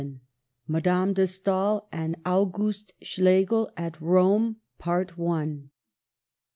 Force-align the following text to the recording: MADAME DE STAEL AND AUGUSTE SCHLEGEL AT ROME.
MADAME 0.67 1.13
DE 1.13 1.27
STAEL 1.27 1.87
AND 1.91 2.15
AUGUSTE 2.25 2.91
SCHLEGEL 3.03 3.69
AT 3.77 4.01
ROME. 4.01 4.55